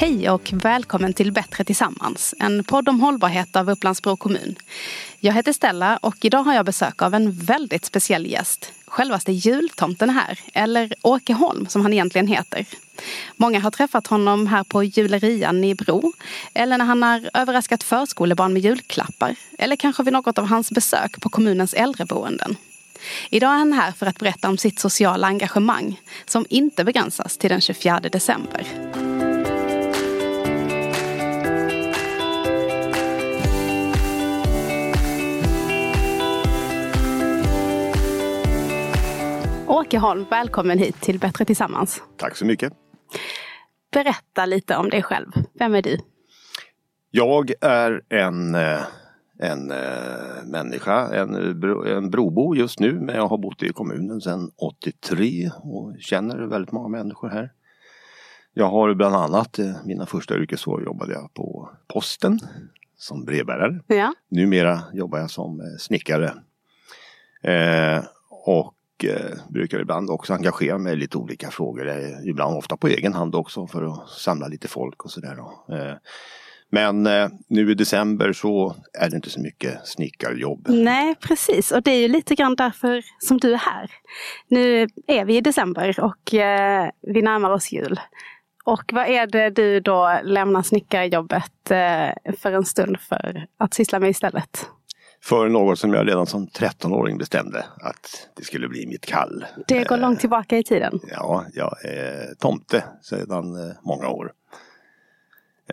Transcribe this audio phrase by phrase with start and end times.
[0.00, 4.56] Hej och välkommen till Bättre tillsammans, en podd om hållbarhet av Upplandsbro kommun.
[5.18, 8.72] Jag heter Stella och idag har jag besök av en väldigt speciell gäst.
[8.86, 12.66] Självaste jultomten är här, eller Åke Holm som han egentligen heter.
[13.36, 16.12] Många har träffat honom här på julerian i Bro,
[16.54, 21.20] eller när han har överraskat förskolebarn med julklappar, eller kanske vid något av hans besök
[21.20, 22.56] på kommunens äldreboenden.
[23.30, 27.50] Idag är han här för att berätta om sitt sociala engagemang som inte begränsas till
[27.50, 28.89] den 24 december.
[39.70, 42.02] Åke Holm, välkommen hit till Bättre Tillsammans.
[42.16, 42.72] Tack så mycket.
[43.92, 45.26] Berätta lite om dig själv.
[45.54, 45.98] Vem är du?
[47.10, 48.80] Jag är en, eh,
[49.38, 51.34] en eh, människa, en,
[51.86, 56.72] en brobo just nu, men jag har bott i kommunen sedan 83 och känner väldigt
[56.72, 57.52] många människor här.
[58.54, 62.38] Jag har bland annat, eh, mina första yrkesår jobbade jag på posten
[62.96, 63.80] som brevbärare.
[63.86, 64.14] Ja.
[64.28, 66.34] Numera jobbar jag som snickare.
[67.42, 71.88] Eh, och eh, brukar ibland också engagera mig i lite olika frågor.
[71.88, 75.38] Eh, ibland ofta på egen hand också för att samla lite folk och sådär.
[75.72, 75.96] Eh,
[76.72, 80.66] men eh, nu i december så är det inte så mycket snickarjobb.
[80.68, 83.90] Nej precis och det är ju lite grann därför som du är här.
[84.48, 88.00] Nu är vi i december och eh, vi närmar oss jul.
[88.64, 93.98] Och vad är det du då lämnar snickarjobbet eh, för en stund för att syssla
[93.98, 94.66] med istället?
[95.22, 99.44] För något som jag redan som 13-åring bestämde att det skulle bli mitt kall.
[99.68, 101.00] Det går långt tillbaka i tiden.
[101.10, 104.32] Ja, jag är tomte sedan eh, många år.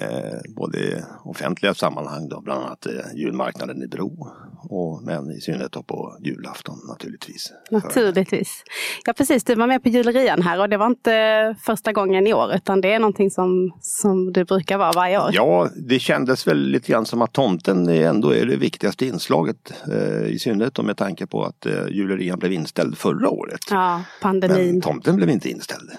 [0.02, 4.28] Eh, både i offentliga sammanhang, då, bland annat eh, julmarknaden i Bro.
[4.70, 7.54] Och, men i synnerhet då på julafton naturligtvis.
[7.72, 8.64] Naturligtvis.
[9.06, 12.34] Ja precis, du var med på julerian här och det var inte första gången i
[12.34, 15.30] år utan det är någonting som, som du brukar vara varje år.
[15.34, 19.74] Ja, det kändes väl lite grann som att tomten ändå är det viktigaste inslaget.
[19.92, 23.60] Eh, I synnerhet med tanke på att eh, julerian blev inställd förra året.
[23.70, 24.72] Ja, pandemin.
[24.72, 25.92] Men tomten blev inte inställd.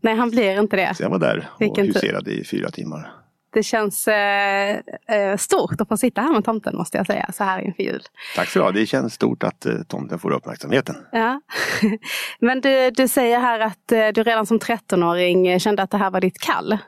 [0.00, 0.94] Nej, han blir inte det.
[0.96, 3.17] Så jag var där och Vilken huserade i fyra timmar.
[3.50, 4.76] Det känns eh,
[5.08, 8.02] eh, stort att få sitta här med tomten måste jag säga, så här inför jul.
[8.36, 8.72] Tack så du ha.
[8.72, 10.96] Det känns stort att eh, tomten får uppmärksamheten.
[11.12, 11.40] Ja.
[12.40, 16.10] Men du, du säger här att eh, du redan som 13-åring kände att det här
[16.10, 16.78] var ditt kall.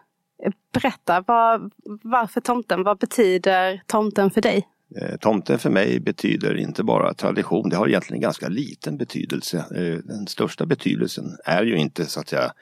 [0.73, 1.73] Berätta, vad,
[2.03, 2.83] varför tomten?
[2.83, 4.67] Vad betyder tomten för dig?
[4.97, 9.59] Eh, tomten för mig betyder inte bara tradition, det har egentligen ganska liten betydelse.
[9.59, 12.53] Eh, den största betydelsen är ju inte så att säga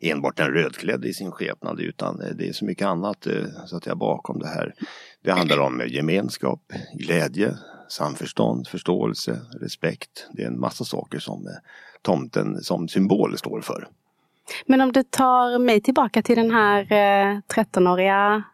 [0.00, 3.26] enbart den rödklädde i sin skepnad utan eh, det är så mycket annat
[3.66, 4.74] så att säga bakom det här.
[5.22, 6.60] Det handlar om gemenskap,
[6.94, 7.56] glädje,
[7.88, 10.28] samförstånd, förståelse, respekt.
[10.32, 11.48] Det är en massa saker som
[12.02, 13.88] tomten som symbol står för.
[14.66, 16.84] Men om du tar mig tillbaka till den här
[17.48, 18.44] 13-åriga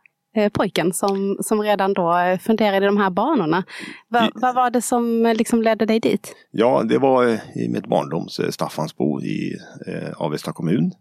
[0.53, 3.65] pojken som, som redan då eh, funderade i de här banorna.
[4.09, 6.35] Va, vad var det som eh, liksom ledde dig dit?
[6.51, 9.57] Ja, det var eh, i mitt barndoms eh, Staffansbo i
[9.87, 10.93] eh, Avesta kommun.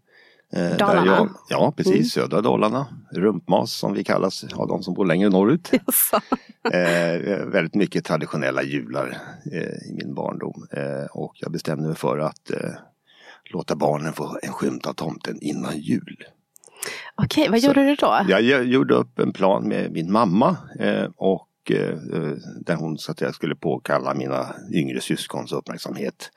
[0.52, 1.16] Eh, Dalarna?
[1.16, 1.94] Jag, ja, precis.
[1.94, 2.04] Mm.
[2.04, 2.86] Södra Dalarna.
[3.10, 5.70] Rumpmas som vi kallas av de som bor längre norrut.
[6.72, 9.18] Eh, väldigt mycket traditionella jular
[9.52, 10.66] eh, i min barndom.
[10.70, 12.70] Eh, och jag bestämde mig för att eh,
[13.52, 16.24] låta barnen få en skymt av tomten innan jul.
[17.24, 18.20] Okej, vad Så- gjorde du då?
[18.28, 21.98] Jag gjorde upp en plan med min mamma eh, och eh,
[22.60, 26.30] där hon så att jag skulle påkalla mina yngre syskons uppmärksamhet.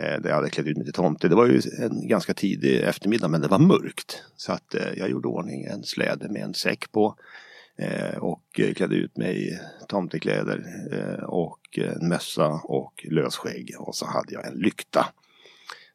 [0.00, 1.28] Eh, där jag hade klätt ut mig till tomte.
[1.28, 4.22] Det var ju en ganska tidig eftermiddag men det var mörkt.
[4.36, 7.16] Så att eh, jag gjorde ordning en släde med en säck på.
[8.18, 8.42] Och
[8.76, 9.58] klädde ut mig i
[9.88, 10.64] tomtekläder
[11.26, 13.74] och en mössa och lösskägg.
[13.78, 15.06] Och så hade jag en lykta.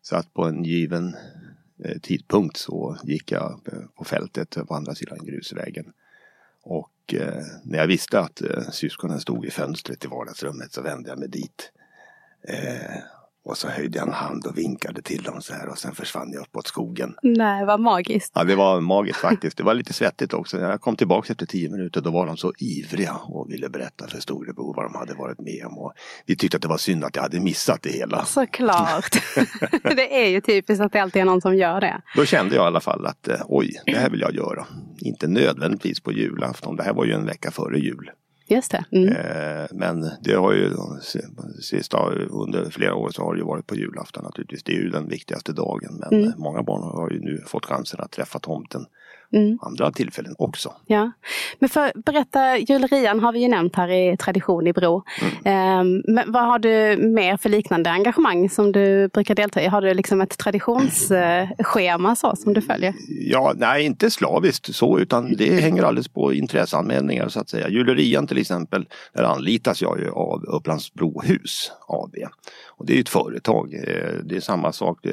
[0.01, 1.15] Så att på en given
[1.83, 5.93] Eh, tidpunkt så gick jag eh, på fältet på andra sidan grusvägen.
[6.63, 8.41] Och eh, när jag visste att
[8.71, 11.71] syskonen stod i fönstret i vardagsrummet så vände jag mig dit.
[13.49, 16.31] Och så höjde jag en hand och vinkade till dem så här och sen försvann
[16.33, 17.15] jag uppåt skogen.
[17.23, 18.31] Nej, vad magiskt.
[18.35, 19.57] Ja, det var magiskt faktiskt.
[19.57, 20.57] Det var lite svettigt också.
[20.57, 24.07] När jag kom tillbaka efter tio minuter då var de så ivriga och ville berätta
[24.07, 25.77] för storebror vad de hade varit med om.
[25.77, 25.93] Och
[26.25, 28.25] vi tyckte att det var synd att jag hade missat det hela.
[28.25, 29.11] Såklart.
[29.83, 32.01] det är ju typiskt att det alltid är någon som gör det.
[32.15, 34.65] Då kände jag i alla fall att eh, oj, det här vill jag göra.
[35.01, 36.75] Inte nödvändigtvis på julafton.
[36.75, 38.11] Det här var ju en vecka före jul.
[38.49, 38.85] Just det.
[38.91, 39.07] Mm.
[39.09, 40.69] Eh, men det har ju
[41.61, 41.97] sista
[42.29, 44.63] under flera år så har det ju varit på julafton naturligtvis.
[44.63, 46.01] Det är ju den viktigaste dagen.
[46.09, 46.33] Men Mm.
[46.37, 48.85] många barn har ju nu fått chansen att träffa tomten
[49.33, 49.59] mm.
[49.61, 50.73] andra tillfällen också.
[50.85, 51.11] Ja.
[51.59, 55.03] Men för berätta, julerian har vi ju nämnt här i tradition i Bro.
[55.45, 55.79] Mm.
[55.79, 59.67] Um, men vad har du mer för liknande engagemang som du brukar delta i?
[59.67, 62.93] Har du liksom ett traditionsschema så som du följer?
[63.09, 67.69] Ja, nej inte slaviskt så utan det hänger alldeles på intresseanmälningar så att säga.
[67.69, 72.15] Julerian till exempel, där anlitas jag ju av Upplands Brohus AB.
[72.67, 73.73] Och det är ett företag.
[73.73, 75.05] Eh, det är samma sak.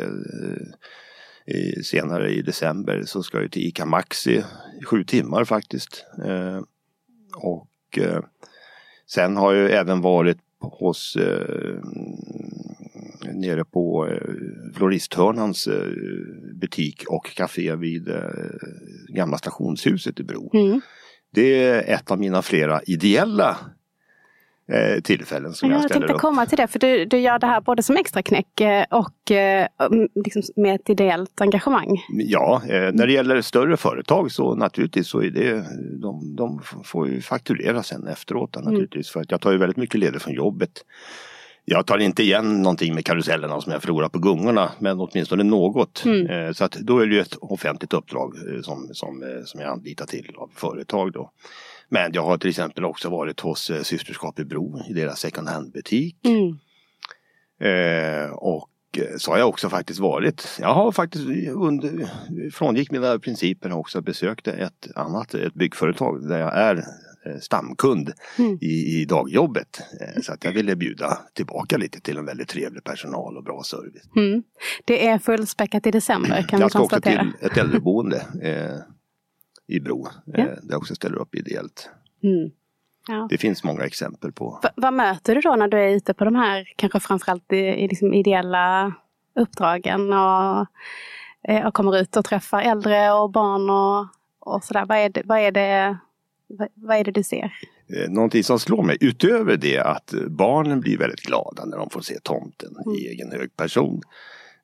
[1.47, 4.45] I, senare i december så ska jag till ICA Maxi
[4.87, 6.05] sju timmar faktiskt.
[6.25, 6.61] Eh,
[7.37, 8.21] och eh,
[9.07, 11.81] sen har jag även varit hos eh,
[13.33, 14.33] nere på eh,
[14.75, 15.89] Floristhörnans eh,
[16.55, 18.21] butik och café vid eh,
[19.09, 20.51] gamla stationshuset i Bro.
[20.55, 20.81] Mm.
[21.31, 23.57] Det är ett av mina flera ideella
[24.73, 27.61] eh, tillfällen som jag, jag tänkte komma till det, för du, du gör det här
[27.61, 29.67] både som extraknäck eh, och eh,
[30.25, 32.03] liksom med ett ideellt engagemang.
[32.09, 35.65] Ja, eh, när det gäller större företag så naturligtvis så är det,
[36.03, 38.69] de, de får ju fakturera sen efteråt mm.
[38.69, 39.11] naturligtvis.
[39.11, 40.71] För att jag tar ju väldigt mycket ledigt från jobbet.
[41.65, 46.05] Jag tar inte igen någonting med karusellerna som jag förlorar på gungorna men åtminstone något.
[46.05, 46.55] Mm.
[46.55, 50.33] Så att då är det ju ett offentligt uppdrag som, som, som jag anlitar till
[50.37, 51.31] av företag då.
[51.89, 55.49] Men jag har till exempel också varit hos eh, Systerskap i Bro i deras second
[55.49, 56.17] hand-butik.
[56.25, 56.59] Mm.
[57.61, 60.59] Eh, och eh, så har jag också faktiskt varit.
[60.61, 62.09] Jag har faktiskt under,
[62.53, 68.13] frångick mina principer och också besökt ett annat ett byggföretag där jag är eh, stamkund
[68.39, 68.59] mm.
[68.61, 69.81] i, i dagjobbet.
[70.23, 74.09] Så att jag ville bjuda tillbaka lite till en väldigt trevlig personal och bra service.
[74.17, 74.43] Mm.
[74.85, 77.15] Det är fullspäckat i december kan jag vi konstatera.
[77.15, 78.27] Jag ska också till ett äldreboende.
[79.67, 80.07] I Bro.
[80.25, 80.39] Ja.
[80.39, 81.91] Eh, där också ställer upp ideellt.
[82.23, 82.51] Mm.
[83.09, 83.27] Ja.
[83.31, 84.61] Det finns många exempel på.
[84.63, 87.57] V vad möter du då när du är ute på de här kanske framförallt i,
[87.57, 88.95] i liksom ideella
[89.35, 90.67] uppdragen och,
[91.49, 94.07] eh, och kommer ut och träffar äldre och barn och,
[94.39, 94.85] och sådär.
[94.89, 95.99] Vad är, det, vad, är det,
[96.75, 97.53] vad är det du ser?
[97.89, 102.01] Eh, någonting som slår mig utöver det att barnen blir väldigt glada när de får
[102.01, 102.97] se tomten mm.
[102.97, 104.01] i egen hög person.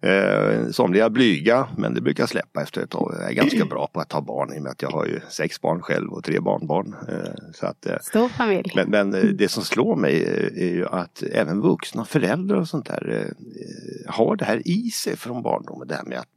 [0.02, 3.14] Eh, somliga blyga men det brukar släppa efter ett tag.
[3.20, 5.20] Jag är ganska bra på att ha barn i och med att jag har ju
[5.28, 6.94] sex barn själv och tre barnbarn.
[7.08, 8.72] Eh, så att, eh, Stor familj.
[8.74, 12.68] Men, men eh, det som slår mig eh, är ju att även vuxna föräldrar och
[12.68, 15.88] sånt där eh, har det här i sig från barndomen.
[15.88, 16.28] Det här med att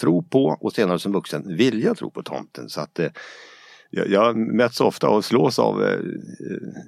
[0.00, 2.68] tro på och senare som vuxen vilja tro på tomten.
[2.68, 3.00] Så att
[3.90, 5.98] jag, jag möts ofta och slås av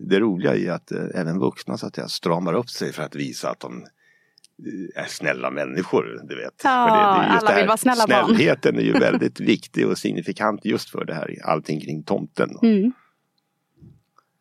[0.01, 3.51] det roliga i att även vuxna så att jag stramar upp sig för att visa
[3.51, 3.87] att de
[5.09, 6.21] snälla människor.
[6.25, 6.61] Du vet.
[6.65, 6.87] Ja,
[7.21, 8.27] det, det alla vill vara snälla barn.
[8.27, 12.51] Snällheten är ju väldigt viktig och signifikant just för det här allting kring tomten.
[12.63, 12.93] Mm.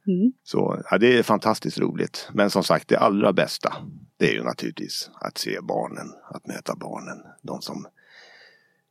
[0.07, 0.33] Mm.
[0.43, 2.29] Så ja, det är fantastiskt roligt.
[2.33, 3.73] Men som sagt det allra bästa
[4.17, 7.17] det är ju naturligtvis att se barnen, att möta barnen.
[7.41, 7.87] De som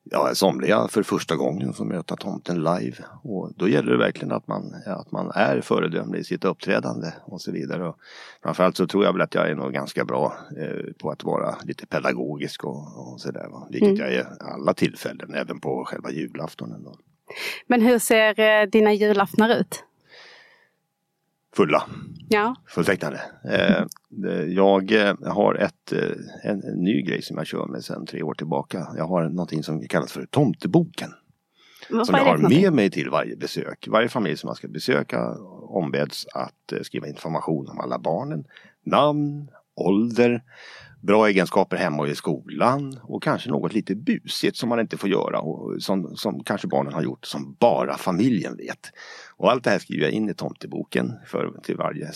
[0.05, 2.97] ja, somliga för första gången som möter tomten live.
[3.23, 7.41] Och då gäller det verkligen att man, att man är föredömlig i sitt uppträdande och
[7.41, 7.89] så vidare.
[7.89, 7.97] Och
[8.43, 11.55] framförallt så tror jag väl att jag är nog ganska bra eh, på att vara
[11.65, 13.49] lite pedagogisk och, och sådär.
[13.71, 14.01] Vilket mm.
[14.01, 16.83] jag är alla tillfällen, även på själva julaftonen.
[16.83, 16.95] Då.
[17.67, 19.85] Men hur ser eh, dina julaftnar ut?
[21.56, 21.83] Fulla.
[22.29, 22.55] Ja.
[22.67, 23.21] Fulltecknade.
[23.45, 23.85] Eh,
[24.43, 28.35] jag eh, har ett, eh, en, ny grej som jag kör med sedan tre år
[28.35, 28.87] tillbaka.
[28.97, 31.11] Jag har någonting som kallas för Tomteboken.
[31.91, 33.89] Vad som jag har med mig till varje besök.
[33.91, 35.35] Varje familj som jag ska besöka
[35.69, 38.45] ombeds att skriva information om alla barnen.
[38.85, 40.43] Namn, ålder,
[41.06, 45.11] bra egenskaper hemma och i skolan och kanske något lite busigt som man inte får
[45.11, 48.93] göra och som, som kanske barnen har gjort som bara familjen vet.
[49.37, 52.11] Och allt det här skriver jag in i tomteboken för, till varje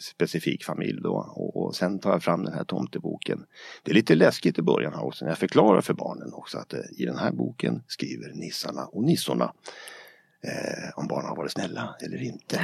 [0.00, 1.32] specifik familj då.
[1.36, 3.44] Och, och, sen tar jag fram den här tomteboken.
[3.82, 6.72] Det är lite läskigt i början här också när jag förklarar för barnen också att
[6.72, 9.52] eh, i den här boken skriver nissarna och nissorna
[10.44, 12.60] eh, om barnen har varit snälla eller inte.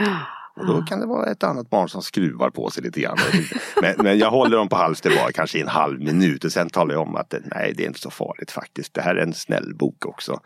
[0.57, 3.17] Och då kan det vara ett annat barn som skruvar på sig lite grann.
[3.83, 6.71] Men, men jag håller dem på halster bara kanske i en halv minut och sen
[6.71, 8.95] talar jag om att nej det är inte så farligt faktiskt.
[8.95, 10.41] Det här är en snäll bok också.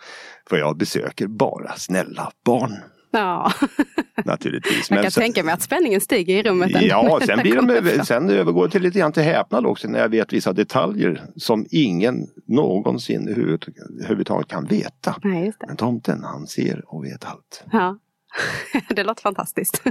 [0.49, 2.77] För jag besöker bara snälla barn.
[3.11, 3.53] Ja.
[4.25, 4.91] Naturligtvis.
[4.91, 6.71] Jag kan sen, tänka mig att spänningen stiger i rummet.
[6.83, 10.09] Ja, sen, blir de, sen övergår det till lite grann till häpnad också när jag
[10.09, 15.17] vet vissa detaljer som ingen någonsin överhuvudtaget kan veta.
[15.23, 17.65] Nej, Men tomten han ser och vet allt.
[17.73, 17.99] Ja.
[18.89, 19.83] det låter fantastiskt.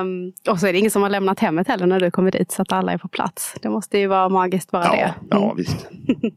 [0.00, 2.52] um, och så är det ingen som har lämnat hemmet heller när du kommer dit
[2.52, 3.54] så att alla är på plats.
[3.62, 5.14] Det måste ju vara magiskt bara ja, det.
[5.36, 5.44] Mm.
[5.44, 5.88] Ja visst.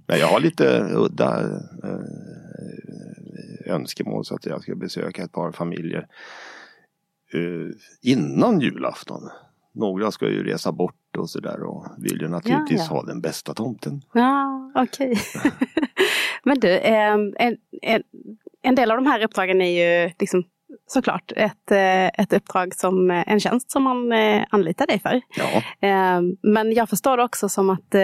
[0.08, 2.00] Men jag har lite udda uh,
[3.66, 6.08] önskemål så att jag ska besöka ett par familjer
[7.36, 9.30] uh, innan julafton.
[9.74, 12.96] Några ska ju resa bort och sådär och vill ju naturligtvis ja, ja.
[12.96, 14.02] ha den bästa tomten.
[14.14, 15.12] Ja, okej.
[15.12, 15.52] Okay.
[16.44, 17.36] Men du, en,
[17.82, 18.04] en,
[18.62, 20.44] en del av de här uppdragen är ju liksom
[20.92, 24.14] såklart ett, eh, ett uppdrag som en tjänst som man
[24.50, 25.22] anlitar dig för.
[25.38, 25.62] Ja.
[26.42, 27.96] Men jag förstår det också som att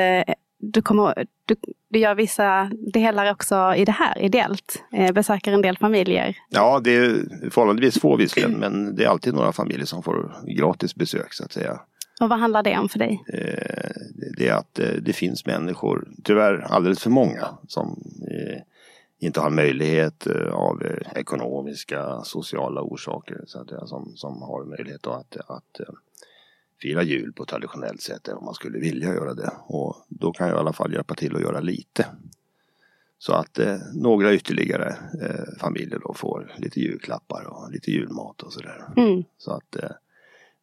[0.59, 1.55] du, kommer, du,
[1.89, 4.83] du gör vissa delar också i det här ideellt.
[5.13, 6.35] Besöker en del familjer.
[6.49, 7.15] Ja, det är
[7.49, 11.51] förhållandevis få visserligen men det är alltid några familjer som får gratis besök så att
[11.51, 11.79] säga.
[12.21, 13.23] Och vad handlar det om för dig?
[14.37, 18.03] Det är att det finns människor, tyvärr alldeles för många, som
[19.25, 24.65] inte har möjlighet eh, av eh, ekonomiska, sociala orsaker så att, säga, som, som har
[24.65, 25.94] möjlighet att, att eh,
[26.82, 29.51] fira jul på traditionellt sätt om man skulle vilja göra det.
[29.67, 32.05] Och då kan jag i alla fall hjälpa till att göra lite.
[33.17, 38.53] Så att eh, några ytterligare eh, familjer då får lite julklappar och lite julmat och
[38.53, 38.86] sådär.
[38.98, 39.24] Mm.
[39.38, 39.91] Så att eh,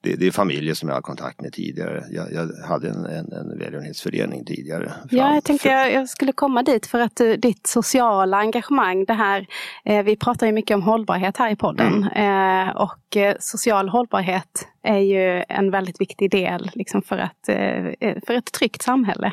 [0.02, 2.04] det, det, är familjer som jag har kontakt med tidigare.
[2.10, 4.92] Jag, jag hade en, en, en välgörenhetsförening tidigare.
[5.10, 9.12] Ja, jag tänkte jag, jag, skulle komma dit för att uh, ditt sociala engagemang, det
[9.12, 9.46] här,
[9.84, 12.08] eh, vi pratar ju mycket om hållbarhet här i podden.
[12.14, 12.68] Mm.
[12.68, 17.86] Eh, och eh, social hållbarhet är ju en väldigt viktig del liksom, för, att, eh,
[18.00, 19.32] eh, för ett tryggt samhälle.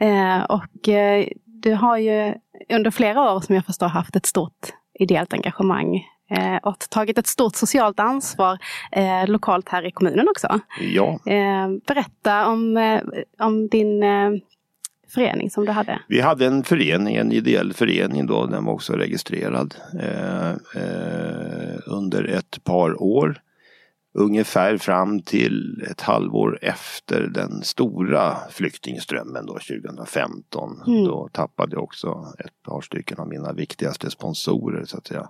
[0.00, 0.42] Mm.
[0.48, 0.88] och
[1.44, 2.34] du har ju
[2.68, 7.26] under flera år som jag förstår haft ett stort ideellt engagemang eh, och tagit ett
[7.26, 8.58] stort socialt ansvar
[8.92, 10.60] eh, lokalt här i kommunen också.
[10.80, 11.18] Ja.
[11.26, 13.00] Eh, berätta om, eh,
[13.38, 14.30] om din eh,
[15.08, 16.00] förening som du hade.
[16.08, 20.52] Vi hade en förening, en ideell förening då, den var också registrerad eh,
[21.86, 23.40] under ett par år.
[24.18, 30.82] Ungefär fram till ett halvår efter den stora flyktingströmmen då 2015.
[30.86, 31.04] Mm.
[31.04, 35.28] Då tappade jag också ett par stycken av mina viktigaste sponsorer så att säga.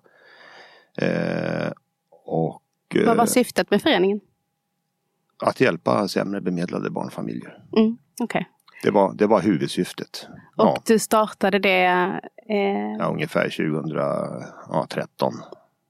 [0.97, 1.73] Eh,
[2.11, 2.63] och,
[3.07, 4.21] Vad var eh, syftet med föreningen?
[5.45, 7.65] Att hjälpa sämre bemedlade barnfamiljer.
[7.77, 8.45] Mm, okay.
[8.83, 10.29] det, var, det var huvudsyftet.
[10.57, 10.83] Och ja.
[10.87, 11.85] du startade det?
[12.49, 12.97] Eh...
[12.99, 15.33] Ja, ungefär 2013.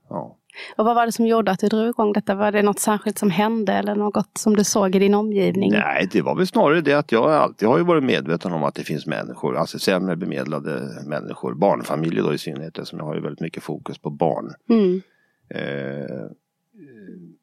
[0.09, 0.36] Ja.
[0.77, 2.35] Och vad var det som gjorde att du drog igång detta?
[2.35, 5.73] Var det något särskilt som hände eller något som du såg i din omgivning?
[5.73, 8.75] Nej, det var väl snarare det att jag alltid har ju varit medveten om att
[8.75, 13.21] det finns människor, alltså sämre bemedlade människor, barnfamiljer då i synnerhet eftersom jag har ju
[13.21, 14.55] väldigt mycket fokus på barn.
[14.69, 15.03] Mm.
[15.49, 16.27] Eh,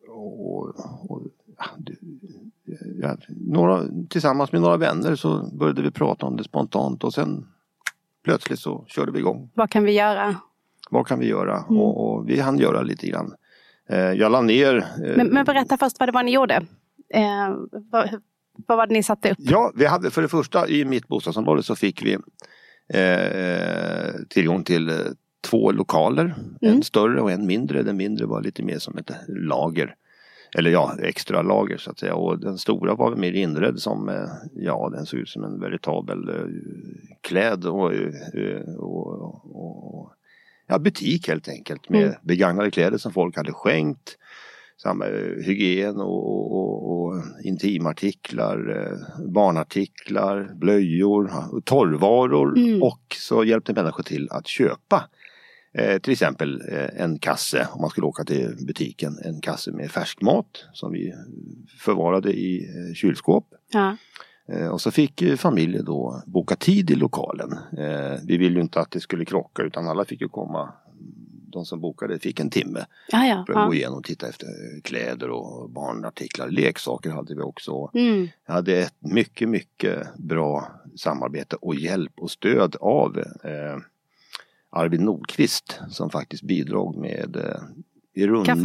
[0.07, 1.21] och, och
[3.01, 7.45] ja, några, tillsammans med några vänner så började vi prata om det spontant och sen
[8.23, 9.49] plötsligt så körde vi igång.
[9.53, 10.35] Vad kan vi göra?
[10.93, 11.57] Vad kan vi göra?
[11.57, 11.81] Mm.
[11.81, 13.33] Och, och, vi hann göra lite grann.
[13.89, 14.75] Eh, jag la ner.
[14.75, 16.55] Eh, men, men, berätta först vad det var ni gjorde.
[17.13, 17.55] Eh,
[17.91, 18.21] vad,
[18.67, 19.37] vad var det ni satte upp?
[19.39, 22.17] Ja, vi hade för det första i mitt bostadsområde så fick vi
[24.29, 24.91] tillgång till
[25.49, 26.23] två lokaler.
[26.61, 26.75] Mm.
[26.75, 27.83] En större och en mindre.
[27.83, 29.95] Den mindre var lite mer som ett lager.
[30.57, 32.15] Eller ja, extra lager så att säga.
[32.15, 36.49] Och den stora var mer inredd som, ja den såg ut som en veritabel
[37.21, 37.91] kläd och,
[38.77, 40.13] och, och
[40.67, 42.15] ja, butik helt enkelt med mm.
[42.21, 44.17] begagnade kläder som folk hade skänkt.
[44.77, 52.83] Samma eh, hygien och, och, och intimartiklar, eh, barnartiklar, blöjor, torrvaror mm.
[52.83, 55.09] och så hjälpte människor till att köpa
[55.77, 59.91] Eh, till exempel eh, en kasse, om man skulle åka till butiken, en kasse med
[59.91, 61.13] färskmat som vi
[61.79, 63.47] förvarade i eh, kylskåp.
[63.71, 63.97] Ja.
[64.47, 67.53] Eh, och så fick familjen då boka tid i lokalen.
[67.77, 70.73] Eh, vi ville ju inte att det skulle krocka utan alla fick ju komma.
[71.47, 72.85] De som bokade fick en timme.
[73.11, 73.65] Ja, ja, för att ja.
[73.65, 74.47] gå igenom och titta efter
[74.83, 76.49] kläder och barnartiklar.
[76.49, 77.89] Leksaker hade vi också.
[77.93, 78.27] Mm.
[78.45, 83.77] Jag hade ett mycket, mycket bra samarbete och hjälp och stöd av eh,
[84.69, 87.61] Arvid Nordqvist som faktiskt bidrog med eh,
[88.13, 88.55] i runda...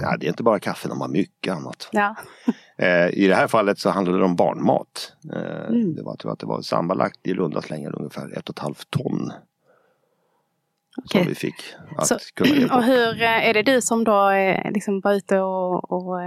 [0.00, 1.88] Ja, det är inte bara kaffe, de har mycket annat.
[1.92, 2.16] Ja.
[2.78, 5.12] Eh, I det här fallet så handlade det om barnmat.
[5.32, 5.94] Eh, mm.
[5.94, 8.90] Det var, tror att det var sammanlagt i runda slängar ungefär ett och ett halvt
[8.90, 9.32] ton.
[11.04, 11.22] Okay.
[11.22, 11.54] Som vi fick
[11.96, 12.76] att så, kunna hjälpa.
[12.76, 14.30] Och hur eh, är det du som då
[14.70, 16.18] liksom var ute och, och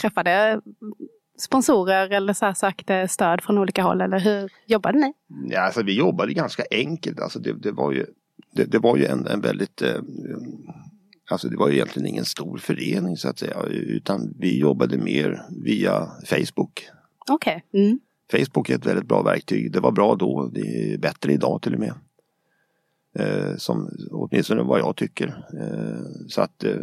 [0.00, 0.60] träffade
[1.38, 5.12] sponsorer eller så sökte stöd från olika håll eller hur jobbade ni?
[5.48, 7.20] Ja, alltså, vi jobbade ganska enkelt.
[7.20, 8.06] Alltså, det, det var ju,
[8.52, 10.00] det, det var ju en, en väldigt eh,
[11.32, 15.42] Alltså det var ju egentligen ingen stor förening så att säga utan vi jobbade mer
[15.64, 16.88] via Facebook.
[17.30, 17.64] Okej.
[17.70, 17.84] Okay.
[17.84, 18.00] Mm.
[18.32, 19.72] Facebook är ett väldigt bra verktyg.
[19.72, 21.94] Det var bra då, det är bättre idag till och med.
[23.14, 25.26] Eh, som, åtminstone vad jag tycker.
[25.60, 26.76] Eh, så att eh,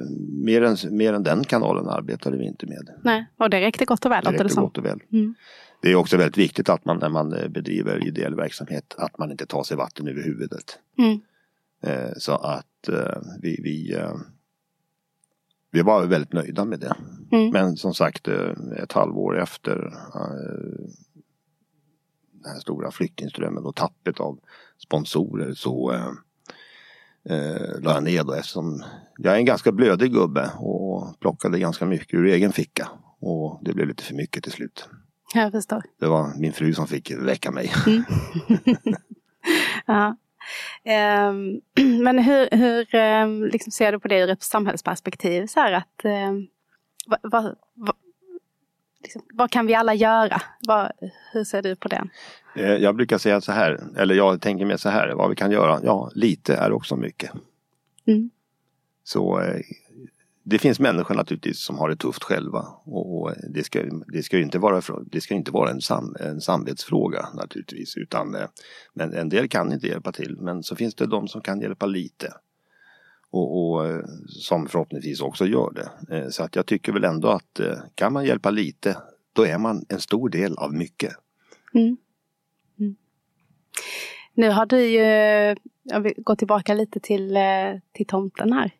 [0.43, 2.89] mer, än, mer än den kanalen arbetade vi inte med.
[3.03, 4.23] Nej, och det räckte gott och väl.
[4.23, 4.99] Det räckte gott och väl.
[5.11, 5.35] Mm.
[5.81, 9.31] Det är också väldigt viktigt att man när man eh, bedriver ideell verksamhet att man
[9.31, 10.79] inte tar sig vatten över huvudet.
[10.97, 11.19] Mm.
[11.83, 13.97] Eh, så att eh, vi, vi
[15.71, 16.95] vi var väldigt nöjda med det.
[17.31, 17.49] Mm.
[17.51, 18.51] Men som sagt eh,
[18.83, 19.85] ett halvår efter
[20.15, 20.89] eh,
[22.31, 24.39] den här stora flyktingströmmen och tappet av
[24.77, 26.11] sponsorer så, eh,
[27.35, 28.83] eh, la jag ner då eftersom
[29.17, 32.89] jag är en ganska blödig gubbe och plockade ganska mycket ur egen ficka.
[33.19, 34.89] Och det blev lite för mycket till slut.
[35.33, 35.83] Jag förstår.
[35.99, 37.71] Det var min fru som fick väcka mig.
[37.87, 38.03] Mm.
[39.85, 40.17] ja.
[41.29, 41.61] Um,
[42.03, 45.45] men hur, hur um, liksom ser du på det ur ett samhällsperspektiv?
[45.45, 46.05] Så att,
[47.05, 47.95] vad, vad, vad,
[49.03, 50.41] liksom, vad, kan vi alla göra?
[50.67, 50.91] Vad,
[51.33, 52.07] hur ser du på det?
[52.55, 55.51] Eh, jag brukar säga så här, eller jag tänker mer så här, vad vi kan
[55.51, 55.79] göra?
[55.83, 57.31] Ja, lite är också mycket.
[58.07, 58.29] Mm.
[59.03, 59.61] Så eh,
[60.49, 64.59] det finns människor naturligtvis som har det tufft själva och det ska, det ska inte
[64.59, 67.97] vara, det ska inte vara en, sam, en samvetsfråga naturligtvis.
[67.97, 68.47] Utan, eh,
[68.93, 71.85] men en del kan inte hjälpa till men så finns det de som kan hjälpa
[71.85, 72.33] lite.
[73.31, 76.15] Och, och eh, som förhoppningsvis också gör det.
[76.17, 77.59] Eh, så att jag tycker väl ändå att
[77.95, 78.97] kan man hjälpa lite
[79.33, 81.13] då är man en stor del av mycket.
[81.73, 81.97] Mm.
[82.79, 82.95] Mm.
[84.33, 85.03] Nu har du ju,
[85.83, 87.37] jag vill gå tillbaka lite till,
[87.93, 88.71] till tomten här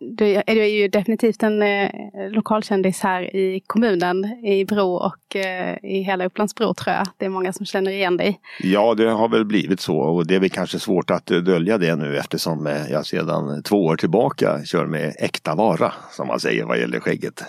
[0.00, 1.90] du är ju definitivt en eh,
[2.30, 7.06] lokalkändis här i kommunen, i Bro och eh, i hela Upplandsbro tror jag.
[7.16, 8.40] Det är många som känner igen dig.
[8.60, 11.96] Ja, det har väl blivit så och det är väl kanske svårt att dölja det
[11.96, 16.64] nu eftersom eh, jag sedan två år tillbaka kör med äkta vara, som man säger
[16.64, 17.44] vad gäller skägget.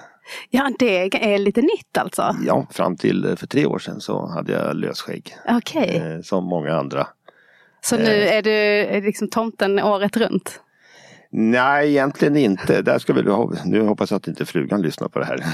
[0.49, 2.35] Ja, det är lite nytt alltså?
[2.45, 5.35] Ja, fram till eh, för tre år sedan så hade jag lösskägg.
[5.49, 5.83] Okej.
[5.83, 6.13] Okay.
[6.15, 7.07] Eh, som många andra.
[7.81, 8.35] Så nu eh.
[8.35, 10.61] är du liksom tomten året runt?
[11.33, 12.81] Nej, egentligen inte.
[12.81, 13.23] Där ska vi,
[13.65, 15.45] nu hoppas jag att inte frugan lyssnar på det här.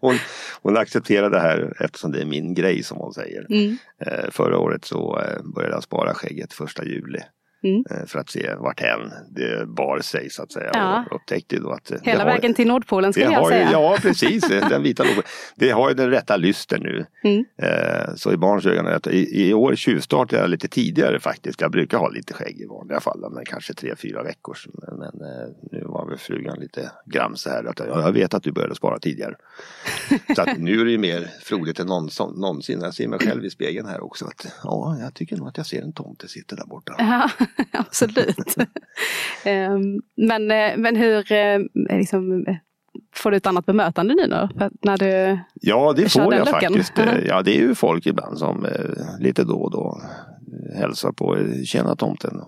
[0.00, 0.14] hon,
[0.62, 3.46] hon accepterar det här eftersom det är min grej som hon säger.
[3.50, 3.76] Mm.
[3.98, 7.20] Eh, förra året så eh, började jag spara skägget första juli.
[7.64, 7.84] Mm.
[7.90, 10.70] Eh, för att se vart hän det bar sig så att säga.
[10.72, 11.04] Ja.
[11.10, 13.70] Och upptäckte då att Hela vägen har, till Nordpolen skulle jag säga.
[13.72, 15.04] ja precis, den vita
[15.56, 17.06] Det har ju den rätta lysten nu.
[17.24, 17.44] Mm.
[17.56, 21.60] Eh, så i barns ögon, i, i år tjuvstartade jag lite tidigare faktiskt.
[21.60, 24.56] Jag brukar ha lite skägg i vanliga fall, men kanske tre, fyra veckor.
[24.72, 27.64] Men, men eh, nu var väl frugan lite gramse här.
[27.64, 29.34] Att, ja, jag vet att du började spara tidigare.
[30.36, 32.80] så att nu är det mer frodigt än någonsin.
[32.82, 34.24] Jag ser mig själv i spegeln här också.
[34.24, 36.94] Att, ja, jag tycker nog att jag ser en tomte sitta där borta.
[36.98, 37.30] Ja.
[37.72, 38.56] absolut.
[39.44, 41.58] Ehm, men, eh, men hur, eh,
[41.90, 42.44] liksom,
[43.14, 44.48] får du ett annat bemötande nu då?
[44.82, 46.92] När du ja det får jag faktiskt.
[47.26, 50.00] Ja det är ju folk ibland som eh, lite då och då
[50.76, 52.40] hälsar på Tjena tomten.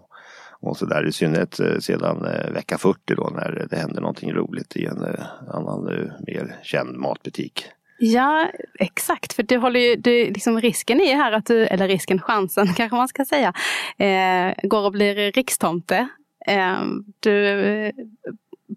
[0.61, 4.85] Och så där i synnerhet sedan vecka 40 då när det händer någonting roligt i
[4.85, 5.05] en
[5.49, 5.85] annan
[6.27, 7.65] mer känd matbutik.
[7.99, 9.33] Ja, exakt.
[9.33, 12.97] För du håller ju, du, liksom risken är här att du, eller risken, chansen kanske
[12.97, 13.53] man ska säga,
[13.99, 16.09] eh, går och blir rikstomte.
[16.47, 16.77] Eh,
[17.21, 17.93] du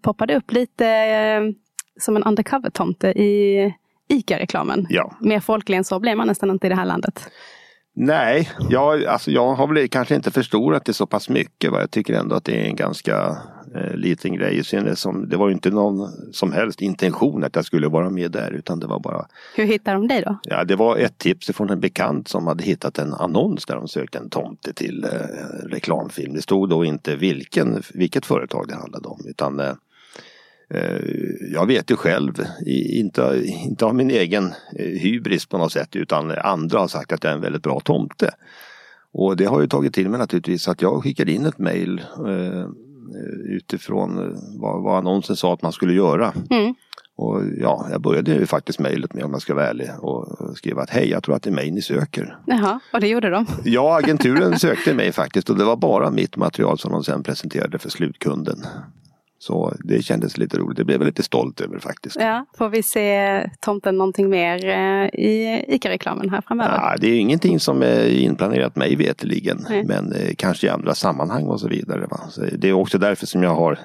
[0.02, 1.42] poppade upp lite eh,
[2.00, 3.74] som en undercover-tomte i
[4.08, 4.88] ICA-reklamen.
[4.90, 5.18] Ja.
[5.20, 7.30] Mer folklig än så blir man nästan inte i det här landet.
[7.96, 11.72] Nej, jag, alltså jag har väl kanske inte förstorat det så pass mycket.
[11.72, 11.80] Va?
[11.80, 13.38] Jag tycker ändå att det är en ganska
[13.76, 14.64] eh, liten grej.
[14.96, 18.52] Som, det var ju inte någon som helst intention att jag skulle vara med där
[18.52, 20.40] utan det var bara Hur hittade de dig då?
[20.44, 23.88] Ja, det var ett tips från en bekant som hade hittat en annons där de
[23.88, 25.10] sökte en tomte till eh,
[25.68, 26.34] reklamfilm.
[26.34, 29.74] Det stod då inte vilken, vilket företag det handlade om utan eh,
[30.74, 31.00] Eh,
[31.54, 32.34] jag vet ju själv,
[32.66, 37.24] inte, inte av min egen eh, hybris på något sätt utan andra har sagt att
[37.24, 38.32] jag är en väldigt bra tomte.
[39.12, 42.68] Och det har ju tagit till mig naturligtvis att jag skickade in ett eh,
[43.46, 46.34] utifrån vad, vad annonsen sa att man skulle göra.
[46.50, 46.74] Mm.
[47.22, 50.82] Och ja, jag började ju faktiskt mejlet med om jag ska vara ärlig och skriva
[50.82, 52.38] att hej, jag tror att det är mig ni söker.
[52.46, 53.46] Jaha, och det gjorde de?
[53.64, 57.80] Ja, agenturen sökte mig faktiskt och det var bara mitt material som de sen presenterade
[57.80, 58.66] för slutkunden.
[59.42, 60.78] Så det kändes lite roligt.
[60.78, 62.18] Det blev jag lite stolt över faktiskt.
[62.20, 66.76] Ja, får vi se tomten någonting mer eh, i ICA-reklamen här framöver?
[66.76, 69.66] Ja, det är ingenting som är inplanerat mig veterligen.
[69.86, 72.08] Men eh, kanske i andra sammanhang och så vidare.
[72.12, 72.20] Va?
[72.30, 73.80] Så det är också därför som jag har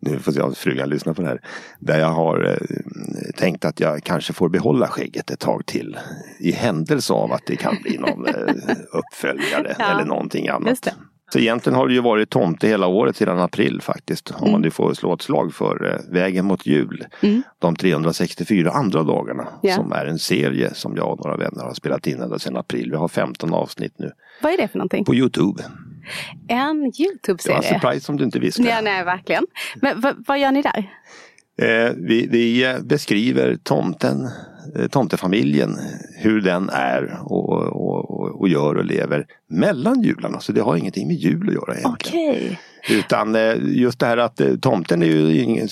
[0.00, 1.40] nu får jag frugan lyssna på det här.
[1.78, 5.98] Där jag har eh, tänkt att jag kanske får behålla skägget ett tag till.
[6.40, 8.34] I händelse av att det kan bli någon eh,
[8.92, 10.88] uppföljare ja, eller någonting annat.
[11.32, 14.32] Så egentligen har det ju varit tomte hela året sedan april faktiskt.
[14.38, 17.06] Om man nu får slå ett slag för eh, Vägen mot jul.
[17.20, 17.42] Mm.
[17.58, 19.48] De 364 andra dagarna.
[19.62, 19.76] Yeah.
[19.76, 22.90] Som är en serie som jag och några vänner har spelat in ända sedan april.
[22.90, 24.10] Vi har 15 avsnitt nu.
[24.42, 25.04] Vad är det för någonting?
[25.04, 25.62] På Youtube.
[26.48, 27.60] En Youtube-serie?
[27.60, 28.62] Det var surprise om du inte visste.
[28.62, 29.46] Ja, nej, verkligen.
[29.82, 30.90] Men vad gör ni där?
[31.58, 34.30] Eh, vi, vi, beskriver tomten, eh,
[34.90, 35.78] tomtefamiljen,
[36.14, 40.40] hur den är och, och, och, gör och lever mellan jularna.
[40.40, 42.30] Så det har ingenting med jul att göra egentligen.
[42.30, 42.56] Okay.
[42.90, 45.68] Utan eh, just det här att eh, tomten är ju ingen,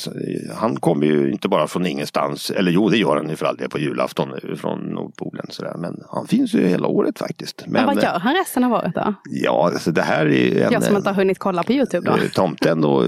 [0.55, 2.51] han kommer ju inte bara från ingenstans.
[2.51, 5.47] Eller jo, det gör han ju för all del på julafton eh, från Nordpolen.
[5.49, 5.75] Sådär.
[5.79, 7.65] Men han finns ju hela året faktiskt.
[7.67, 9.15] Men, Men vad gör han resten av året då?
[9.31, 12.29] Ja, alltså det här är en, Jag som inte har hunnit kolla på Youtube då.
[12.35, 13.05] tomten och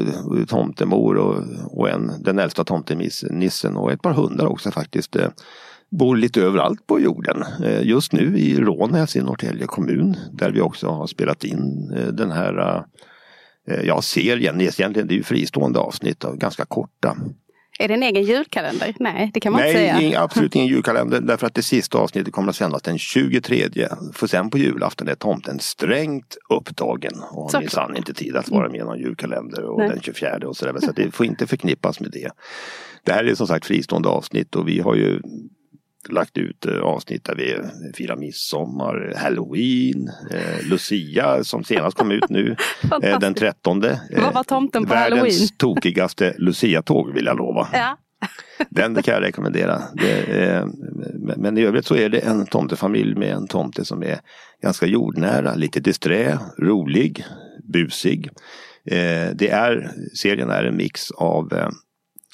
[0.49, 5.17] tomtemor och, och en, den äldsta tomtenissen och ett par hundar också faktiskt
[5.91, 7.45] bor lite överallt på jorden.
[7.83, 12.85] Just nu i Rånäs i Norrtälje kommun där vi också har spelat in den här
[13.69, 17.17] Eh, ja, serien, egentligen det är ju fristående avsnitt, och ganska korta.
[17.79, 18.95] Är det en egen julkalender?
[19.01, 19.95] Nej, det kan man Nej, inte säga.
[19.95, 23.69] Nej, absolut ingen julkalender därför att det sista avsnittet kommer att sändas den 23.
[24.13, 28.69] För sen på julafton är tomten strängt upptagen och har minsann inte tid att vara
[28.69, 29.89] med i någon julkalender och Nej.
[29.89, 30.81] den 24 och sådär.
[30.81, 32.31] Så det får inte förknippas med det.
[33.05, 35.21] Det här är som sagt fristående avsnitt och vi har ju
[36.09, 37.57] lagt ut eh, avsnitt där vi
[37.95, 42.57] firar midsommar, halloween, eh, Lucia som senast kom ut nu
[43.03, 43.85] eh, den 13.
[43.85, 45.33] Eh, Vad var tomten på världens halloween?
[45.33, 47.69] Världens tokigaste Lucia-tåg vill jag lova.
[47.73, 47.99] Ja.
[48.71, 49.83] Den kan jag rekommendera.
[49.95, 50.67] Det, eh,
[51.37, 54.21] men i övrigt så är det en tomtefamilj med en tomte som är
[54.63, 57.25] ganska jordnära, lite disträ, rolig,
[57.73, 58.29] busig.
[58.91, 61.69] Eh, det är, serien är en mix av eh,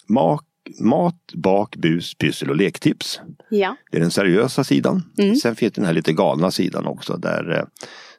[0.09, 0.45] mak
[0.81, 3.21] mat, bak, bus, pyssel och lektips.
[3.51, 3.77] Ja.
[3.91, 5.03] Det är den seriösa sidan.
[5.19, 5.37] Mm.
[5.37, 7.65] Sen finns den här lite galna sidan också där eh,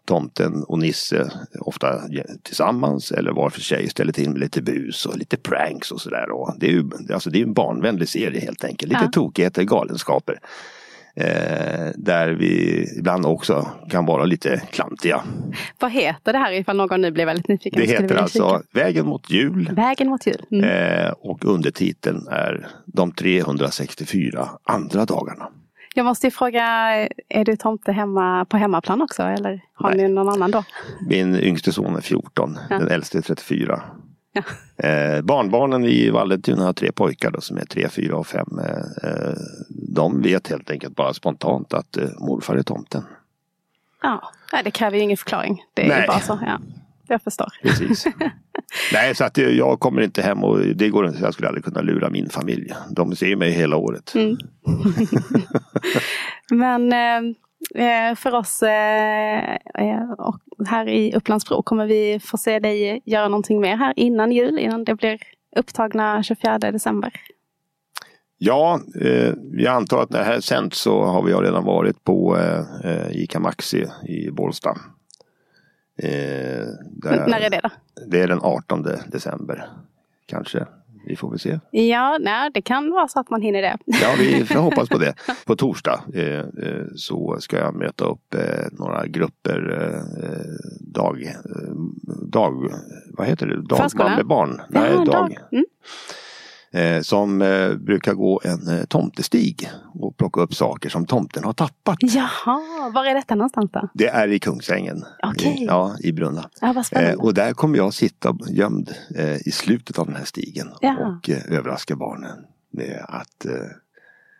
[0.05, 2.01] tomten och Nisse ofta
[2.43, 6.27] tillsammans eller var för sig ställer till med lite bus och lite pranks och sådär.
[6.59, 8.91] Det är ju alltså det är en barnvänlig serie helt enkelt.
[8.91, 9.11] Lite ja.
[9.11, 10.39] tokigheter, galenskaper.
[11.15, 15.23] Eh, där vi ibland också kan vara lite klantiga.
[15.79, 17.81] Vad heter det här ifall någon nu blir väldigt nyfiken?
[17.81, 19.69] Det heter alltså Vägen mot jul.
[19.75, 20.45] Vägen mot jul.
[20.51, 20.69] Mm.
[20.69, 25.49] Eh, och undertiteln är De 364 andra dagarna.
[25.95, 26.63] Jag måste ju fråga,
[27.29, 30.07] är du tomte hemma på hemmaplan också eller har Nej.
[30.07, 30.63] ni någon annan då?
[31.09, 32.79] Min yngste son är 14, ja.
[32.79, 33.81] den äldste är 34.
[34.33, 34.43] Ja.
[34.87, 38.59] Eh, barnbarnen i Vallentuna har tre pojkar då, som är tre, fyra och fem.
[38.59, 39.33] Eh, eh,
[39.69, 43.03] de vet helt enkelt bara spontant att eh, morfar är tomten.
[44.01, 44.31] Ja,
[44.63, 45.63] det kräver ju ingen förklaring.
[45.73, 46.01] Det är Nej.
[46.01, 46.39] ju bara så.
[46.45, 46.59] Ja.
[47.07, 47.47] Jag förstår.
[47.61, 48.05] Precis.
[48.93, 51.19] Nej, så att jag kommer inte hem och det går inte.
[51.21, 52.73] Jag skulle aldrig kunna lura min familj.
[52.89, 54.13] De ser mig hela året.
[54.15, 54.37] Mm.
[56.51, 57.35] Men eh,
[58.15, 63.75] för oss eh, och här i Upplandsbro kommer vi få se dig göra någonting mer
[63.75, 65.19] här innan jul, innan det blir
[65.55, 67.13] upptagna 24 december.
[68.37, 72.37] Ja, eh, jag antar att när det här sänds så har vi redan varit på
[72.83, 74.69] eh, ICA Maxi i Bålsta.
[75.97, 77.69] Eh, där, när är det då?
[78.07, 79.69] Det är den 18 december.
[80.25, 80.65] Kanske.
[81.05, 81.59] Vi får väl se.
[81.71, 83.77] Ja, nej, det kan vara så att man hinner det.
[83.85, 85.13] Ja, vi får hoppas på det.
[85.45, 90.01] På torsdag eh, eh, så ska jag möta upp eh, några grupper eh,
[90.93, 91.31] dag, eh,
[92.31, 92.73] dag,
[93.17, 93.61] vad heter det?
[93.61, 94.61] Dagman med barn.
[94.69, 95.05] Nej, ja, dag.
[95.05, 95.37] dag.
[95.51, 95.65] Mm.
[96.73, 101.53] Eh, som eh, brukar gå en eh, tomtestig och plocka upp saker som tomten har
[101.53, 101.97] tappat.
[102.01, 103.89] Jaha, var är detta någonstans då?
[103.93, 105.05] Det är i Kungsängen.
[105.31, 105.51] Okay.
[105.51, 106.49] I, ja, i Brunna.
[106.61, 107.15] Ja, vad spännande.
[107.15, 108.91] och där kommer jag sitta gömd
[109.45, 110.97] i slutet av den här stigen ja.
[110.97, 112.37] och överraska barnen
[112.71, 113.45] med att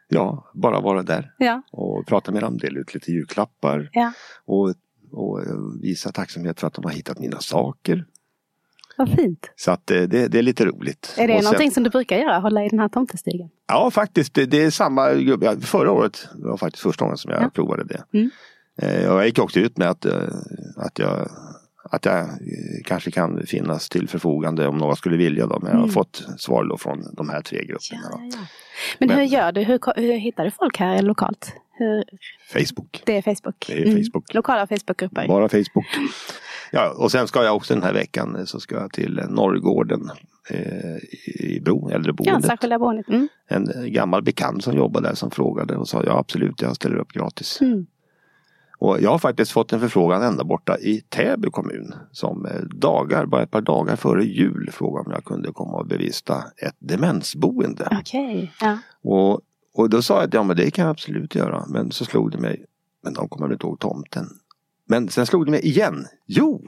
[0.08, 1.62] ja, bara vara där ja.
[1.72, 4.14] och prata med dem, dela ut lite julklappar ja.
[4.46, 4.74] och,
[5.12, 5.40] och
[5.82, 8.06] visa tacksamhet för att de har hittat mina saker.
[8.98, 9.52] Vad fint.
[9.56, 11.16] Så att det, det är lite roligt.
[11.18, 13.50] Är det och någonting som du brukar göra, hålla i den här tomtestigen?
[13.68, 15.64] Ja faktiskt, det, det är samma grupp.
[15.66, 17.50] Förra året var faktiskt första gången som jag Ja.
[17.50, 18.04] provade det.
[18.14, 18.30] Mm.
[18.82, 20.14] Eh, och jag gick också ut med att, eh,
[20.78, 21.30] att, jag,
[21.92, 22.26] att jag eh,
[22.86, 25.48] kanske kan finnas till förfogande om några skulle vilja.
[25.48, 25.60] Då.
[25.60, 25.94] Men jag har Mm.
[25.94, 28.02] fått svar då från de här tre grupperna.
[28.12, 28.38] Ja, ja.
[29.00, 29.62] Men, Men- hur gör du?
[29.62, 31.54] Hur, hur hittar du folk här lokalt?
[31.78, 32.04] Hur,
[32.54, 33.02] Facebook.
[33.06, 33.66] det är Facebook?
[33.68, 34.34] Det är Facebook.
[34.34, 35.28] Lokala Facebookgrupper?
[35.28, 35.86] Bara Facebook.
[36.76, 39.28] Ja, och sen ska jag också den här veckan eh, så ska jag till eh,
[39.30, 40.10] Norrgården
[40.50, 42.46] eh, i Bro, Ja, äldreboendet.
[42.46, 43.08] särskilda boendet.
[43.10, 43.28] Mm.
[43.48, 46.96] en eh, gammal bekant som jobbade där som frågade och sa ja absolut jag ställer
[46.98, 47.62] upp gratis.
[47.62, 47.86] Mm.
[48.80, 53.44] Och jag har faktiskt fått en förfrågan ända borta i Täby kommun som dagar, bara
[53.44, 57.98] ett par dagar före jul frågade om jag kunde komma och bevista ett demensboende.
[58.02, 58.78] Okej, ja.
[59.04, 59.42] Och,
[59.74, 61.66] och då sa jag att ja men det kan jag absolut göra.
[61.68, 62.66] Men så slog det mig,
[63.04, 64.26] men de kommer inte ihåg tomten.
[64.90, 66.62] Men sen slog det mig igen, jo!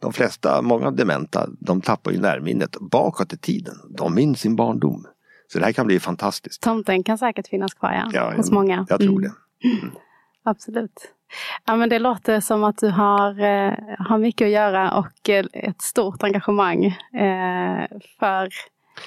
[0.00, 3.74] De flesta, många dementa, de tappar ju närminnet bakåt i tiden.
[3.98, 5.06] De minns sin barndom.
[5.52, 6.62] Så det här kan bli fantastiskt.
[6.62, 8.86] Tomten kan säkert finnas kvar ja, Ja, hos många.
[8.88, 9.22] Jag tror Mm.
[9.22, 9.32] det.
[10.50, 11.12] Absolut.
[11.64, 15.44] Ja, men det låter som att du har, eh, har mycket att göra och eh,
[15.52, 17.86] ett stort engagemang eh,
[18.18, 18.48] för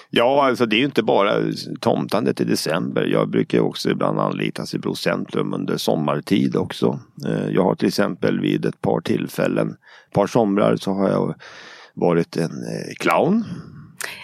[0.10, 1.34] Ja, alltså det är ju inte bara
[1.80, 3.04] tomtandet i december.
[3.06, 7.00] Jag brukar också ibland anlitas i Bro centrum under sommartid också.
[7.28, 9.70] Eh, Jag har till exempel vid ett par tillfällen,
[10.08, 11.36] ett par somrar så har jag
[11.94, 13.44] varit en eh, clown.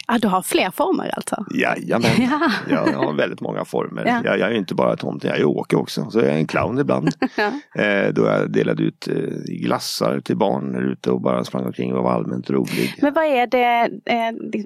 [0.07, 1.45] Ja, du har fler former alltså?
[1.55, 2.49] Jajamän, ja.
[2.69, 4.05] jag har väldigt många former.
[4.05, 4.21] Ja.
[4.23, 6.09] Jag, jag, är inte bara tomte, jag är Åke också.
[6.09, 7.09] Så jag är en clown ibland.
[7.37, 7.81] ja.
[7.83, 9.15] eh, då jag delade ut eh,
[9.47, 12.95] glassar till barn ute och bara sprang omkring och var allmänt rolig.
[13.01, 14.61] Men vad är det, eh,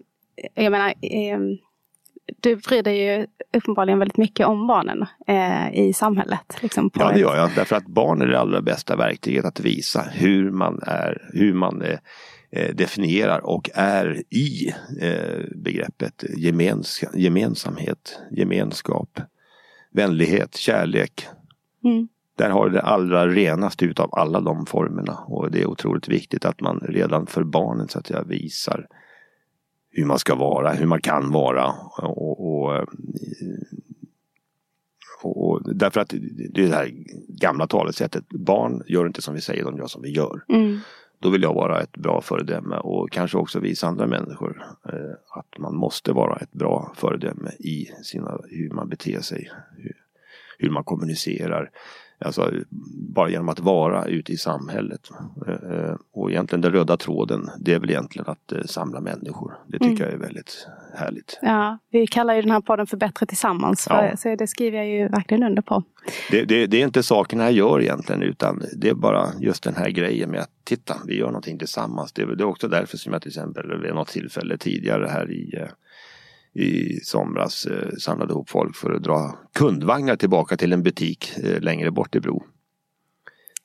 [0.53, 1.39] jag menar, eh,
[2.41, 6.57] du bryr dig ju uppenbarligen väldigt mycket om barnen eh, i samhället.
[6.61, 10.01] Liksom ja det gör jag, därför att barn är det allra bästa verktyget att visa
[10.11, 11.99] hur man är, hur man är
[12.51, 19.19] Eh, definierar och är i eh, begreppet gemens gemensamhet, gemenskap,
[19.91, 21.27] vänlighet, kärlek.
[21.83, 22.07] Mm.
[22.37, 26.61] Där har det allra renaste utav alla de formerna och det är otroligt viktigt att
[26.61, 28.87] man redan för barnen så att säga visar
[29.91, 32.85] hur man ska vara, hur man kan vara och, och,
[35.23, 36.09] och, därför att
[36.49, 36.91] det är det här
[37.27, 40.43] gamla talesättet, barn gör inte som vi säger, de gör som vi gör.
[40.49, 40.79] Mm.
[41.21, 45.57] Då vill jag vara ett bra föredöme och kanske också visa andra människor eh, att
[45.57, 49.95] man måste vara ett bra föredöme i sina, hur man beter sig, hur,
[50.57, 51.71] hur man kommunicerar.
[52.25, 52.51] Alltså
[53.15, 55.09] bara genom att vara ute i samhället.
[55.47, 59.53] Eh, och egentligen den röda tråden det är väl egentligen att eh, samla människor.
[59.67, 60.03] Det tycker mm.
[60.03, 61.39] jag är väldigt härligt.
[61.41, 63.87] Ja, vi kallar ju den här podden för Bättre tillsammans.
[63.89, 64.17] Ja.
[64.17, 65.83] Så det skriver jag ju verkligen under på.
[66.31, 69.75] Det, det, det, är inte sakerna jag gör egentligen utan det är bara just den
[69.75, 72.13] här grejen med att titta, vi gör någonting tillsammans.
[72.13, 75.57] Det, det är också därför som jag till exempel vid något tillfälle tidigare här i
[75.57, 75.67] eh,
[76.53, 81.61] i somras eh, samlade ihop folk för att dra kundvagnar tillbaka till en butik eh,
[81.61, 82.43] längre bort i Bro.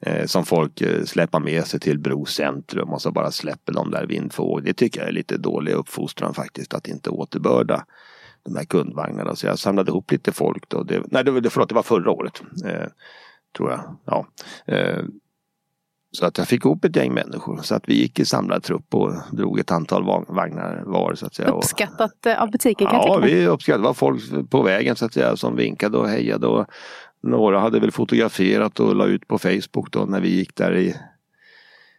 [0.01, 3.91] Eh, som folk eh, släpar med sig till Bro centrum och så bara släpper de
[3.91, 7.85] där vind för Det tycker jag är lite dålig uppfostran faktiskt att inte återbörda
[8.45, 9.37] de här kundvagnarna.
[9.37, 10.83] Så jag samlade ihop lite folk då.
[10.83, 12.43] Det, nej, det, förlåt, det var förra året.
[12.65, 12.89] Eh,
[13.57, 13.99] tror jag.
[14.05, 14.27] Ja.
[14.67, 15.05] Eh,
[16.15, 18.95] så att jag fick ihop ett gäng människor så att vi gick i samlad trupp
[18.95, 21.15] och drog ett antal vagnar var.
[21.15, 21.49] Så att säga.
[21.49, 22.97] Uppskattat eh, av butiken kan.
[22.97, 23.83] Ja, vi uppskattade.
[23.83, 26.47] Det var folk på vägen så att säga som vinkade och hejade.
[26.47, 26.67] Och
[27.23, 30.95] några hade väl fotograferat och la ut på Facebook då när vi gick där i,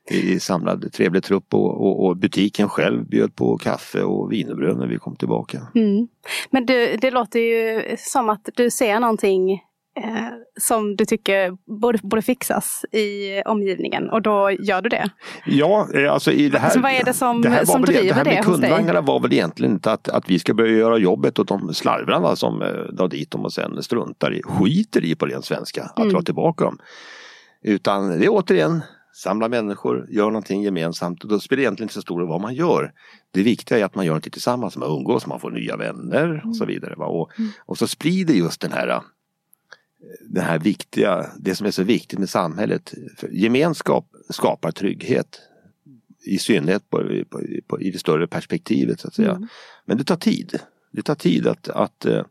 [0.09, 4.87] i samlad trevlig trupp och, och, och, butiken själv bjöd på kaffe och wienerbröd när
[4.87, 5.67] vi kom tillbaka.
[5.75, 6.07] Mm.
[6.49, 9.61] Men du, det låter ju som att du ser någonting
[10.03, 10.27] eh,
[10.59, 15.09] som du tycker borde, borde fixas i omgivningen och då gör du det?
[15.45, 16.69] Ja, eh, alltså i det här.
[16.69, 19.33] Så vad är det som, det som driver det, det här med kundvagnarna var väl
[19.33, 23.07] egentligen inte att, att vi ska börja göra jobbet åt de slarvrarna som eh, drar
[23.07, 26.13] dit dem och sen struntar i, skiter i på ren svenska, att mm.
[26.13, 26.77] dra tillbaka dem.
[27.63, 28.81] Utan det är återigen
[29.15, 31.23] samla människor, gör någonting gemensamt.
[31.23, 32.91] Och då spelar det egentligen inte så stor roll vad man gör.
[33.31, 36.55] Det viktiga är att man gör någonting tillsammans, man umgås, man får nya vänner och
[36.55, 36.73] så mm.
[36.73, 36.95] vidare.
[36.95, 37.51] Och, mm.
[37.65, 39.01] och så sprider just den här
[40.29, 42.93] det här viktiga, det som är så viktigt med samhället.
[43.17, 45.41] För gemenskap skapar trygghet.
[46.25, 46.97] I synnerhet på,
[47.29, 49.31] på, på, i det större perspektivet så att säga.
[49.31, 49.47] Mm.
[49.85, 50.59] Men det tar tid.
[50.91, 52.21] Det tar tid att, att uh,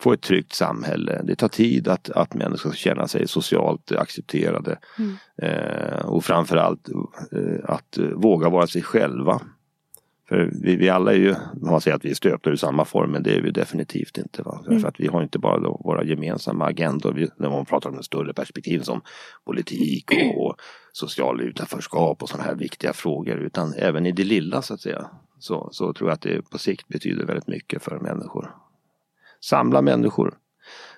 [0.00, 1.22] få ett tryggt samhälle.
[1.24, 4.78] Det tar tid att, att människor ska känna sig socialt accepterade.
[4.98, 5.16] Mm.
[5.42, 6.88] Uh, och framförallt
[7.32, 9.40] uh, att våga vara sig själva.
[10.32, 13.10] För vi, vi alla är ju, man säger att vi är stöpta ur samma form
[13.10, 14.42] men det är vi definitivt inte.
[14.42, 14.64] Va?
[14.66, 14.80] Mm.
[14.80, 17.96] För att vi har inte bara då våra gemensamma agendor vi, när man pratar om
[17.96, 19.00] de större perspektiven som
[19.44, 20.56] politik och, och
[20.92, 25.06] social utanförskap och sådana här viktiga frågor utan även i det lilla så att säga.
[25.38, 28.54] Så, så tror jag att det på sikt betyder väldigt mycket för människor.
[29.40, 30.34] Samla människor.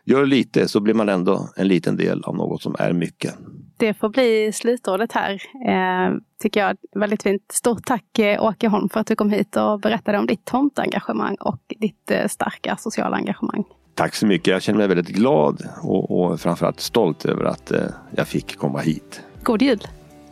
[0.05, 3.35] Gör lite så blir man ändå en liten del av något som är mycket.
[3.77, 5.33] Det får bli slutordet här.
[5.69, 7.43] Eh, tycker jag väldigt fint.
[7.53, 11.37] Stort tack eh, Åke Holm för att du kom hit och berättade om ditt tomtengagemang
[11.41, 13.65] och ditt eh, starka sociala engagemang.
[13.95, 14.47] Tack så mycket.
[14.47, 17.81] Jag känner mig väldigt glad och, och framförallt stolt över att eh,
[18.17, 19.23] jag fick komma hit.
[19.43, 19.81] God jul!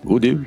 [0.03, 0.45] God jul!